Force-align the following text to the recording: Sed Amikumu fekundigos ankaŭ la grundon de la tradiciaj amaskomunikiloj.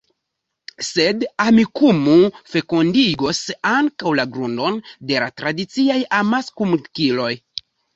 Sed 0.87 1.25
Amikumu 1.45 2.15
fekundigos 2.55 3.43
ankaŭ 3.75 4.17
la 4.23 4.29
grundon 4.35 4.83
de 5.13 5.25
la 5.27 5.33
tradiciaj 5.39 6.05
amaskomunikiloj. 6.25 7.35